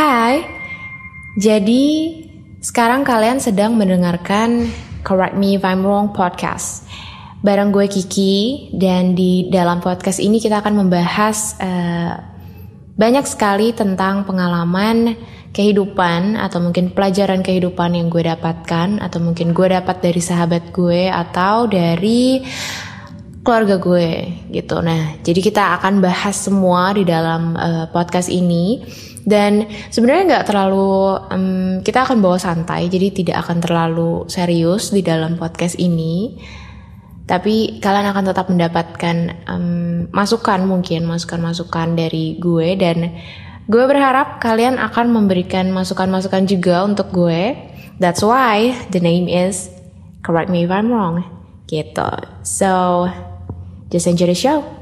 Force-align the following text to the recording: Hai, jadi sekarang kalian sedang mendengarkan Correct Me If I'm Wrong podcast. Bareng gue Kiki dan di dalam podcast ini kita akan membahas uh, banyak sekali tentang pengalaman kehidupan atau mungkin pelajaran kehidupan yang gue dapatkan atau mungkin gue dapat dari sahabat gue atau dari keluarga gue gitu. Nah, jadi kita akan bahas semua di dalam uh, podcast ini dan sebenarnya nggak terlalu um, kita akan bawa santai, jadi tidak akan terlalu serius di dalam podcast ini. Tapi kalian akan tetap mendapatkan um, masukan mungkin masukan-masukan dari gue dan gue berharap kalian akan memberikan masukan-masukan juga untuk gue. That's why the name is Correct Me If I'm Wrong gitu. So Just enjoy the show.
Hai, 0.00 0.48
jadi 1.36 1.84
sekarang 2.64 3.04
kalian 3.04 3.36
sedang 3.36 3.76
mendengarkan 3.76 4.72
Correct 5.04 5.36
Me 5.36 5.60
If 5.60 5.64
I'm 5.68 5.84
Wrong 5.84 6.16
podcast. 6.16 6.88
Bareng 7.44 7.68
gue 7.68 7.84
Kiki 7.84 8.72
dan 8.72 9.12
di 9.12 9.52
dalam 9.52 9.84
podcast 9.84 10.16
ini 10.16 10.40
kita 10.40 10.64
akan 10.64 10.72
membahas 10.80 11.52
uh, 11.60 12.16
banyak 12.96 13.28
sekali 13.28 13.76
tentang 13.76 14.24
pengalaman 14.24 15.20
kehidupan 15.52 16.32
atau 16.32 16.64
mungkin 16.64 16.96
pelajaran 16.96 17.44
kehidupan 17.44 17.92
yang 17.92 18.08
gue 18.08 18.24
dapatkan 18.24 19.04
atau 19.04 19.20
mungkin 19.20 19.52
gue 19.52 19.68
dapat 19.68 20.00
dari 20.00 20.24
sahabat 20.24 20.72
gue 20.72 21.12
atau 21.12 21.68
dari 21.68 22.40
keluarga 23.40 23.80
gue 23.80 24.08
gitu. 24.52 24.84
Nah, 24.84 25.16
jadi 25.24 25.40
kita 25.40 25.80
akan 25.80 26.04
bahas 26.04 26.36
semua 26.36 26.92
di 26.92 27.08
dalam 27.08 27.56
uh, 27.56 27.88
podcast 27.88 28.28
ini 28.28 28.84
dan 29.24 29.68
sebenarnya 29.88 30.24
nggak 30.36 30.46
terlalu 30.48 30.92
um, 31.32 31.72
kita 31.80 32.04
akan 32.04 32.20
bawa 32.20 32.36
santai, 32.36 32.92
jadi 32.92 33.12
tidak 33.12 33.36
akan 33.48 33.58
terlalu 33.64 34.10
serius 34.28 34.92
di 34.92 35.00
dalam 35.00 35.40
podcast 35.40 35.80
ini. 35.80 36.36
Tapi 37.24 37.78
kalian 37.78 38.10
akan 38.10 38.24
tetap 38.26 38.46
mendapatkan 38.50 39.16
um, 39.46 40.10
masukan 40.10 40.66
mungkin 40.66 41.06
masukan-masukan 41.06 41.94
dari 41.94 42.36
gue 42.42 42.74
dan 42.74 43.14
gue 43.70 43.84
berharap 43.86 44.42
kalian 44.42 44.82
akan 44.82 45.14
memberikan 45.14 45.70
masukan-masukan 45.70 46.50
juga 46.50 46.82
untuk 46.82 47.14
gue. 47.14 47.54
That's 48.02 48.26
why 48.26 48.74
the 48.90 48.98
name 48.98 49.30
is 49.30 49.70
Correct 50.26 50.50
Me 50.50 50.66
If 50.66 50.74
I'm 50.74 50.90
Wrong 50.90 51.39
gitu. 51.70 52.02
So 52.42 53.06
Just 53.90 54.06
enjoy 54.06 54.26
the 54.26 54.34
show. 54.34 54.79